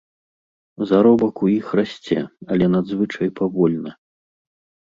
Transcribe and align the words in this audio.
Заробак 0.91 1.43
у 1.47 1.51
іх 1.59 1.67
расце, 1.79 2.17
але 2.57 2.65
надзвычай 2.77 3.29
павольна. 3.41 3.91